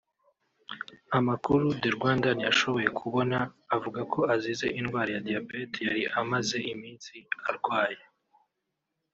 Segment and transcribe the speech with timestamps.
[1.17, 3.37] Amakuru The Rwandan yashoboye kubona
[3.75, 7.13] avuga ko azize indwara ya Diabète yari amaze iminsi
[7.49, 8.03] arwaye